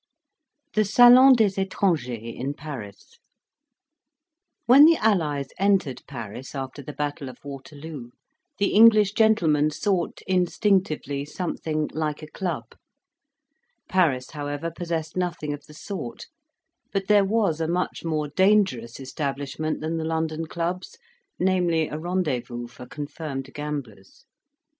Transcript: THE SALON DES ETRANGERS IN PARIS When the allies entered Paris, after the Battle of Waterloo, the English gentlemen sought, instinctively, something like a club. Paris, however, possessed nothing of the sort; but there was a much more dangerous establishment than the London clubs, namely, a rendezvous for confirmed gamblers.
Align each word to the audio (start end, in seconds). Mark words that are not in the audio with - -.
THE 0.73 0.83
SALON 0.83 1.33
DES 1.35 1.59
ETRANGERS 1.59 2.33
IN 2.35 2.55
PARIS 2.55 3.19
When 4.65 4.85
the 4.85 4.97
allies 4.97 5.49
entered 5.59 6.01
Paris, 6.07 6.55
after 6.55 6.81
the 6.81 6.91
Battle 6.91 7.29
of 7.29 7.37
Waterloo, 7.45 8.09
the 8.57 8.73
English 8.73 9.11
gentlemen 9.13 9.69
sought, 9.69 10.23
instinctively, 10.25 11.23
something 11.23 11.87
like 11.93 12.23
a 12.23 12.31
club. 12.31 12.69
Paris, 13.89 14.31
however, 14.31 14.71
possessed 14.75 15.15
nothing 15.15 15.53
of 15.53 15.67
the 15.67 15.75
sort; 15.75 16.25
but 16.91 17.05
there 17.05 17.23
was 17.23 17.61
a 17.61 17.67
much 17.67 18.03
more 18.03 18.27
dangerous 18.29 18.99
establishment 18.99 19.81
than 19.81 19.97
the 19.97 20.03
London 20.03 20.47
clubs, 20.47 20.97
namely, 21.37 21.87
a 21.89 21.99
rendezvous 21.99 22.65
for 22.65 22.87
confirmed 22.87 23.53
gamblers. 23.53 24.25